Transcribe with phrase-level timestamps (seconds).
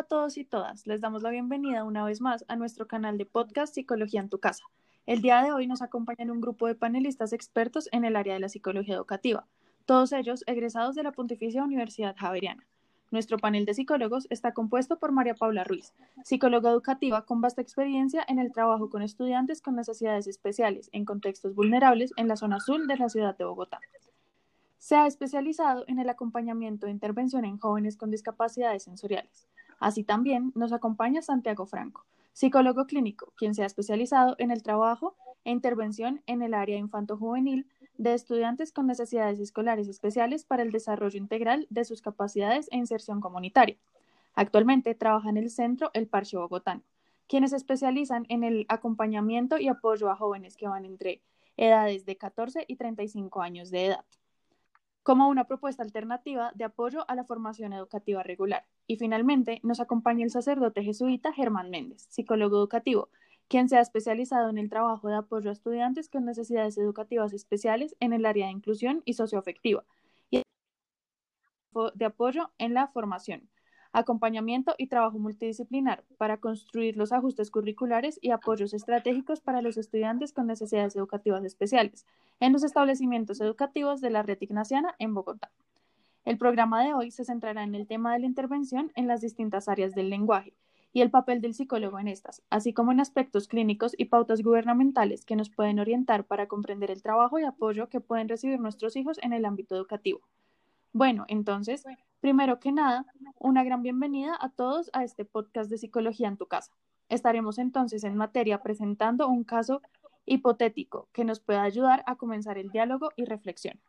[0.00, 3.26] a todos y todas, les damos la bienvenida una vez más a nuestro canal de
[3.26, 4.64] podcast Psicología en tu casa.
[5.04, 8.40] El día de hoy nos acompañan un grupo de panelistas expertos en el área de
[8.40, 9.46] la psicología educativa,
[9.84, 12.66] todos ellos egresados de la Pontificia Universidad Javeriana.
[13.10, 15.92] Nuestro panel de psicólogos está compuesto por María Paula Ruiz,
[16.24, 21.54] psicóloga educativa con vasta experiencia en el trabajo con estudiantes con necesidades especiales en contextos
[21.54, 23.80] vulnerables en la zona sur de la ciudad de Bogotá.
[24.78, 29.46] Se ha especializado en el acompañamiento e intervención en jóvenes con discapacidades sensoriales.
[29.80, 35.16] Así también nos acompaña Santiago Franco, psicólogo clínico, quien se ha especializado en el trabajo
[35.42, 37.66] e intervención en el área infanto-juvenil
[37.96, 43.22] de estudiantes con necesidades escolares especiales para el desarrollo integral de sus capacidades e inserción
[43.22, 43.78] comunitaria.
[44.34, 46.82] Actualmente trabaja en el centro El Parche Bogotano,
[47.26, 51.22] quienes se especializan en el acompañamiento y apoyo a jóvenes que van entre
[51.56, 54.04] edades de 14 y 35 años de edad
[55.02, 58.66] como una propuesta alternativa de apoyo a la formación educativa regular.
[58.86, 63.08] Y finalmente nos acompaña el sacerdote jesuita Germán Méndez, psicólogo educativo,
[63.48, 67.96] quien se ha especializado en el trabajo de apoyo a estudiantes con necesidades educativas especiales
[68.00, 69.84] en el área de inclusión y socioafectiva
[70.30, 70.42] y
[71.94, 73.48] de apoyo en la formación,
[73.92, 80.32] acompañamiento y trabajo multidisciplinar para construir los ajustes curriculares y apoyos estratégicos para los estudiantes
[80.32, 82.06] con necesidades educativas especiales
[82.38, 85.50] en los establecimientos educativos de la red ignaciana en Bogotá.
[86.24, 89.68] El programa de hoy se centrará en el tema de la intervención en las distintas
[89.68, 90.54] áreas del lenguaje
[90.92, 95.24] y el papel del psicólogo en estas, así como en aspectos clínicos y pautas gubernamentales
[95.24, 99.18] que nos pueden orientar para comprender el trabajo y apoyo que pueden recibir nuestros hijos
[99.22, 100.20] en el ámbito educativo.
[100.92, 101.84] Bueno, entonces,
[102.20, 103.06] primero que nada,
[103.38, 106.72] una gran bienvenida a todos a este podcast de Psicología en tu casa.
[107.08, 109.82] Estaremos entonces en materia presentando un caso
[110.26, 113.80] hipotético que nos pueda ayudar a comenzar el diálogo y reflexión.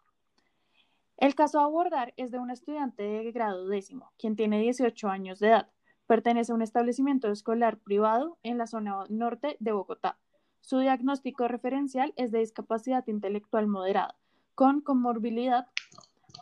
[1.17, 5.39] El caso a abordar es de un estudiante de grado décimo, quien tiene 18 años
[5.39, 5.69] de edad.
[6.05, 10.19] Pertenece a un establecimiento escolar privado en la zona norte de Bogotá.
[10.59, 14.15] Su diagnóstico referencial es de discapacidad intelectual moderada,
[14.53, 15.67] con comorbilidad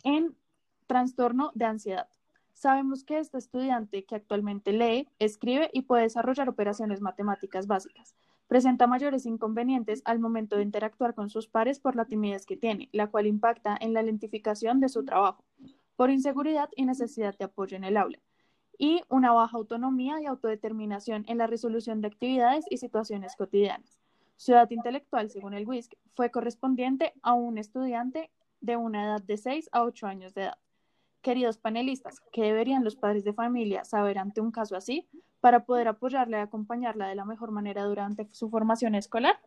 [0.04, 0.36] en
[0.90, 2.10] trastorno de ansiedad.
[2.54, 8.16] Sabemos que este estudiante que actualmente lee, escribe y puede desarrollar operaciones matemáticas básicas
[8.50, 12.90] presenta mayores inconvenientes al momento de interactuar con sus pares por la timidez que tiene,
[12.92, 15.46] la cual impacta en la identificación de su trabajo,
[15.96, 18.20] por inseguridad y necesidad de apoyo en el aula,
[18.80, 24.00] y una baja autonomía y autodeterminación en la resolución de actividades y situaciones cotidianas.
[24.36, 29.38] Su edad intelectual, según el WISC, fue correspondiente a un estudiante de una edad de
[29.38, 30.58] 6 a 8 años de edad.
[31.22, 35.06] Queridos panelistas, ¿qué deberían los padres de familia saber ante un caso así
[35.42, 39.38] para poder apoyarle y acompañarla de la mejor manera durante su formación escolar?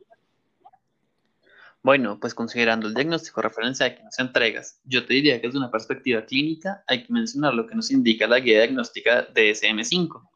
[1.82, 5.70] Bueno, pues considerando el diagnóstico referencial que nos entregas, yo te diría que desde una
[5.70, 10.28] perspectiva clínica hay que mencionar lo que nos indica la guía diagnóstica de SM5.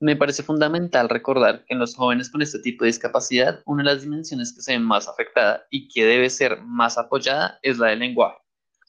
[0.00, 3.90] Me parece fundamental recordar que en los jóvenes con este tipo de discapacidad, una de
[3.90, 7.88] las dimensiones que se ven más afectada y que debe ser más apoyada es la
[7.88, 8.43] del lenguaje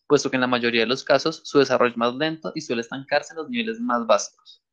[0.08, 2.82] puesto que en la mayoría de los casos su desarrollo es más lento y suele
[2.82, 4.64] estancarse en los niveles más básicos.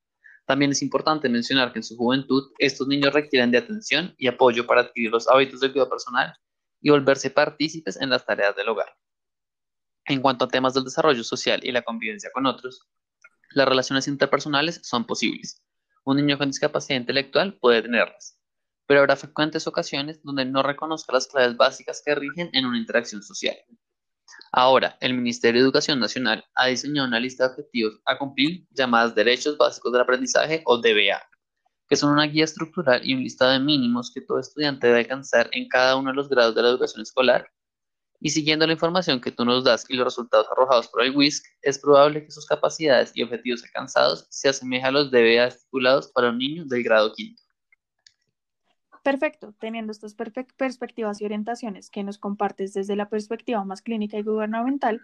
[0.47, 4.66] También es importante mencionar que en su juventud estos niños requieren de atención y apoyo
[4.66, 6.34] para adquirir los hábitos de cuidado personal
[6.81, 8.97] y volverse partícipes en las tareas del hogar.
[10.06, 12.88] En cuanto a temas del desarrollo social y la convivencia con otros,
[13.50, 15.62] las relaciones interpersonales son posibles.
[16.04, 18.37] Un niño con discapacidad intelectual puede tenerlas,
[18.87, 23.22] pero habrá frecuentes ocasiones donde no reconozca las claves básicas que rigen en una interacción
[23.22, 23.56] social.
[24.53, 29.15] Ahora, el Ministerio de Educación Nacional ha diseñado una lista de objetivos a cumplir llamadas
[29.15, 31.22] Derechos Básicos del Aprendizaje o DBA,
[31.88, 35.48] que son una guía estructural y un listado de mínimos que todo estudiante debe alcanzar
[35.53, 37.50] en cada uno de los grados de la educación escolar.
[38.20, 41.44] Y siguiendo la información que tú nos das y los resultados arrojados por el WISC,
[41.62, 46.31] es probable que sus capacidades y objetivos alcanzados se asemejen a los DBA estipulados para
[46.31, 47.42] un niño del grado quinto.
[49.03, 54.23] Perfecto, teniendo estas perspectivas y orientaciones que nos compartes desde la perspectiva más clínica y
[54.23, 55.01] gubernamental,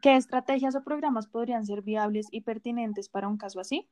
[0.00, 3.86] ¿qué estrategias o programas podrían ser viables y pertinentes para un caso así?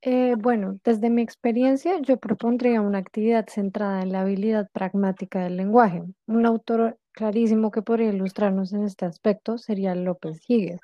[0.00, 5.56] Eh, bueno, desde mi experiencia, yo propondría una actividad centrada en la habilidad pragmática del
[5.56, 6.02] lenguaje.
[6.26, 10.80] Un autor clarísimo que podría ilustrarnos en este aspecto sería López Higues.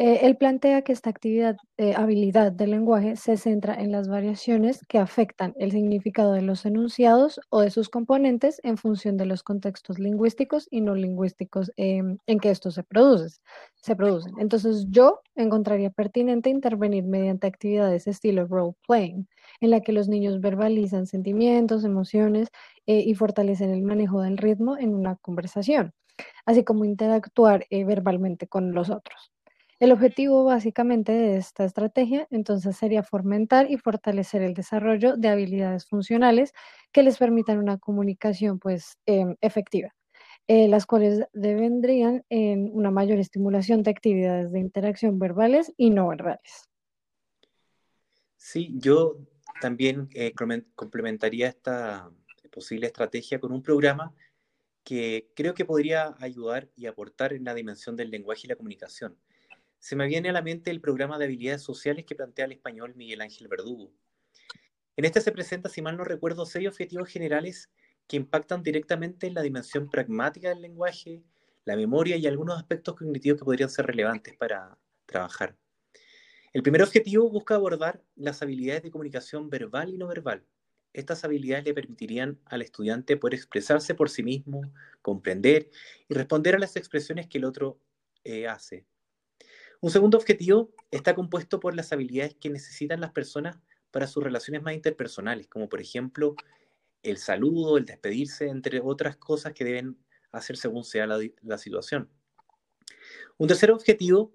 [0.00, 4.86] Eh, él plantea que esta actividad, eh, habilidad del lenguaje se centra en las variaciones
[4.86, 9.42] que afectan el significado de los enunciados o de sus componentes en función de los
[9.42, 13.40] contextos lingüísticos y no lingüísticos em, en que estos se, produce,
[13.74, 14.34] se producen.
[14.38, 19.26] Entonces yo encontraría pertinente intervenir mediante actividades estilo role playing,
[19.60, 22.50] en la que los niños verbalizan sentimientos, emociones
[22.86, 25.92] eh, y fortalecen el manejo del ritmo en una conversación,
[26.46, 29.32] así como interactuar verbalmente con los otros.
[29.80, 35.86] El objetivo básicamente de esta estrategia entonces sería fomentar y fortalecer el desarrollo de habilidades
[35.86, 36.52] funcionales
[36.90, 39.94] que les permitan una comunicación pues em, efectiva,
[40.48, 46.08] eh, las cuales devendrían en una mayor estimulación de actividades de interacción verbales y no
[46.08, 46.68] verbales.
[48.36, 49.18] Sí, yo
[49.60, 50.32] también eh,
[50.74, 52.10] complementaría esta
[52.50, 54.12] posible estrategia con un programa
[54.82, 59.16] que creo que podría ayudar y aportar en la dimensión del lenguaje y la comunicación.
[59.78, 62.94] Se me viene a la mente el programa de habilidades sociales que plantea el español
[62.96, 63.92] Miguel Ángel Verdugo.
[64.96, 67.70] En este se presenta, si mal no recuerdo, seis objetivos generales
[68.08, 71.22] que impactan directamente en la dimensión pragmática del lenguaje,
[71.64, 74.76] la memoria y algunos aspectos cognitivos que podrían ser relevantes para
[75.06, 75.56] trabajar.
[76.52, 80.44] El primer objetivo busca abordar las habilidades de comunicación verbal y no verbal.
[80.94, 84.62] Estas habilidades le permitirían al estudiante poder expresarse por sí mismo,
[85.02, 85.70] comprender
[86.08, 87.78] y responder a las expresiones que el otro
[88.24, 88.86] eh, hace.
[89.80, 93.58] Un segundo objetivo está compuesto por las habilidades que necesitan las personas
[93.92, 96.34] para sus relaciones más interpersonales, como por ejemplo
[97.04, 99.96] el saludo, el despedirse, entre otras cosas que deben
[100.32, 102.10] hacer según sea la, situación.
[103.36, 104.34] Un tercer objetivo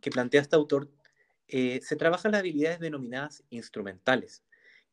[0.00, 0.90] que plantea este autor
[1.48, 4.42] eh, se trabajan las habilidades denominadas instrumentales,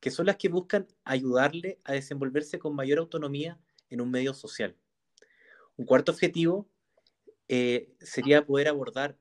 [0.01, 3.57] que son las que buscan ayudarle a desenvolverse con mayor autonomía
[3.89, 4.75] en un medio social.
[5.77, 6.69] Un cuarto objetivo
[7.47, 9.17] eh, sería poder abordar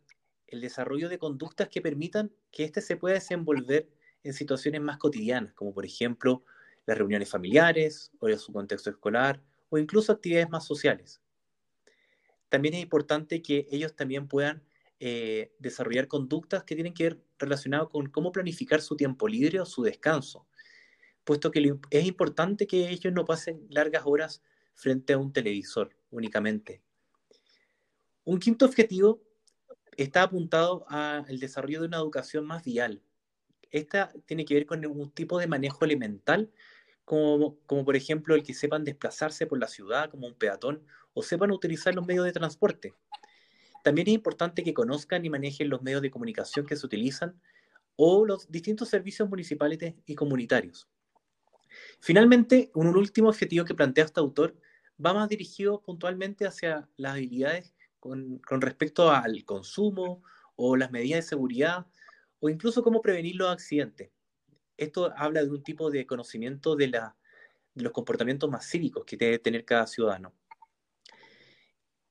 [0.49, 3.89] el desarrollo de conductas que permitan que éste se pueda desenvolver
[4.23, 6.45] en situaciones más cotidianas, como por ejemplo
[6.87, 11.21] las reuniones familiares o en su contexto escolar o incluso actividades más sociales.
[12.49, 14.63] También es importante que ellos también puedan
[15.01, 19.67] eh, desarrollar conductas que tienen que ver relacionado con cómo planificar su tiempo libre o
[19.67, 20.47] su descanso,
[21.25, 24.43] puesto que es importante que ellos no pasen largas horas
[24.75, 26.81] frente a un televisor únicamente.
[28.25, 29.21] Un quinto objetivo
[29.97, 33.03] está apuntado al desarrollo de una educación más vial.
[33.71, 36.51] Esta tiene que ver con un tipo de manejo elemental,
[37.05, 40.83] como, como por ejemplo el que sepan desplazarse por la ciudad como un peatón
[41.13, 42.95] o sepan utilizar los medios de transporte.
[43.83, 47.39] También es importante que conozcan y manejen los medios de comunicación que se utilizan
[47.97, 50.89] o los distintos servicios municipales y comunitarios.
[52.01, 54.57] Finalmente, un último objetivo que plantea este autor
[55.05, 60.23] va más dirigido puntualmente hacia las habilidades con, respecto al consumo
[60.57, 61.87] o las medidas de seguridad
[62.39, 64.11] o incluso cómo prevenir los accidentes.
[64.77, 69.39] Esto habla de un tipo de conocimiento de, de los comportamientos más cívicos que debe
[69.39, 70.35] tener cada ciudadano.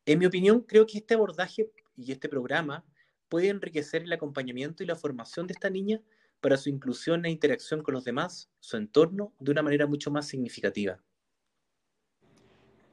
[0.05, 2.83] En mi opinión, creo que este abordaje y este programa
[3.29, 6.01] puede enriquecer el acompañamiento y la formación de esta niña
[6.41, 10.27] para su inclusión e interacción con los demás, su entorno, de una manera mucho más
[10.27, 11.01] significativa.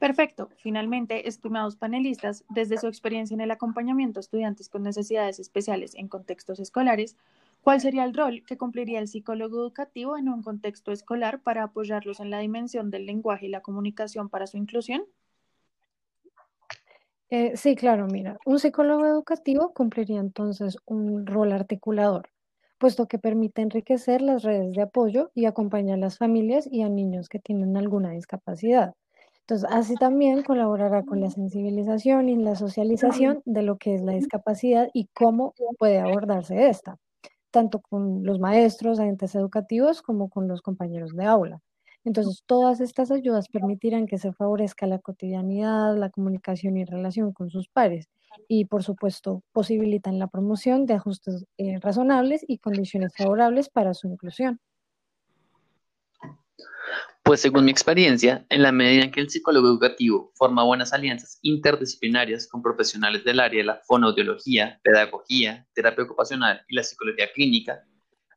[0.01, 0.49] Perfecto.
[0.57, 6.07] Finalmente, estimados panelistas, desde su experiencia en el acompañamiento a estudiantes con necesidades especiales en
[6.07, 7.17] contextos escolares,
[7.61, 12.19] ¿cuál sería el rol que cumpliría el psicólogo educativo en un contexto escolar para apoyarlos
[12.19, 15.03] en la dimensión del lenguaje y la comunicación para su inclusión?
[17.29, 22.27] Eh, sí, claro, mira, un psicólogo educativo cumpliría entonces un rol articulador,
[22.79, 26.89] puesto que permite enriquecer las redes de apoyo y acompañar a las familias y a
[26.89, 28.95] niños que tienen alguna discapacidad.
[29.51, 34.13] Entonces, así también colaborará con la sensibilización y la socialización de lo que es la
[34.13, 36.97] discapacidad y cómo puede abordarse esta,
[37.51, 41.59] tanto con los maestros, agentes educativos, como con los compañeros de aula.
[42.05, 47.49] Entonces, todas estas ayudas permitirán que se favorezca la cotidianidad, la comunicación y relación con
[47.49, 48.09] sus pares
[48.47, 54.07] y, por supuesto, posibilitan la promoción de ajustes eh, razonables y condiciones favorables para su
[54.07, 54.59] inclusión.
[57.23, 61.37] Pues según mi experiencia, en la medida en que el psicólogo educativo forma buenas alianzas
[61.43, 67.85] interdisciplinarias con profesionales del área de la fonoaudiología, pedagogía, terapia ocupacional y la psicología clínica,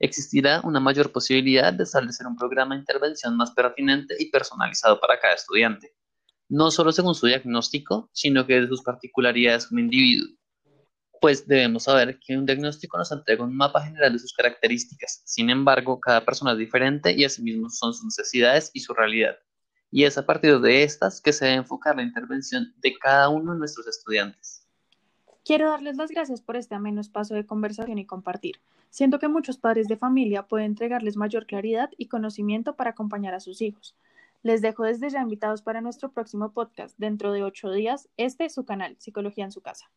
[0.01, 5.19] existirá una mayor posibilidad de establecer un programa de intervención más pertinente y personalizado para
[5.19, 5.95] cada estudiante,
[6.51, 10.29] no solo según su diagnóstico, sino que de sus particularidades como individuo.
[11.25, 15.49] Pues debemos saber que un diagnóstico nos entrega un mapa general de sus características, sin
[15.49, 19.35] embargo, cada persona es diferente y asimismo son sus necesidades y su realidad.
[19.91, 23.55] Y es a partir de estas que se debe enfocar la intervención de cada uno
[23.55, 24.69] de nuestros estudiantes.
[25.47, 28.61] Quiero darles las gracias por este ameno espacio de conversación y compartir.
[28.91, 33.41] Siento que muchos padres de familia pueden entregarles mayor claridad y conocimiento para acompañar a
[33.41, 33.97] sus hijos.
[34.43, 38.11] Les dejo desde ya invitados para nuestro próximo podcast dentro de ocho días.
[38.19, 39.91] Este es su canal, Psicología en su casa.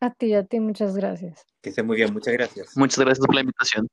[0.00, 1.44] A ti, a ti, muchas gracias.
[1.62, 2.76] Que esté muy bien, muchas gracias.
[2.76, 3.86] Muchas gracias por la invitación.